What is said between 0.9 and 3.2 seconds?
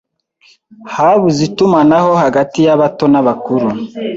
Habuze itumanaho hagati yabato